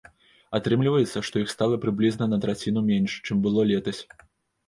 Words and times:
Атрымліваецца, 0.59 1.19
што 1.27 1.35
іх 1.43 1.51
стала 1.55 1.75
прыблізна 1.83 2.25
на 2.31 2.39
траціну 2.45 2.81
менш, 2.89 3.11
чым 3.27 3.43
было 3.45 3.67
летась. 3.73 4.01